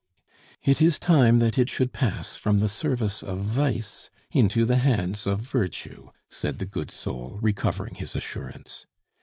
"It 0.63 0.81
is 0.81 0.97
time 0.97 1.37
that 1.37 1.59
it 1.59 1.69
should 1.69 1.93
pass 1.93 2.35
from 2.35 2.57
the 2.57 2.67
service 2.67 3.21
of 3.21 3.37
Vice 3.41 4.09
into 4.31 4.65
the 4.65 4.77
hands 4.77 5.27
of 5.27 5.41
Virtue," 5.41 6.09
said 6.27 6.57
the 6.57 6.65
good 6.65 6.89
soul, 6.89 7.37
recovering 7.39 7.93
his 7.93 8.15
assurance. 8.15 8.87